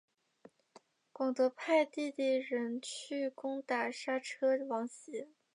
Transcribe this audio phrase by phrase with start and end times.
[1.13, 5.31] 广德派弟弟仁去攻打莎车王贤。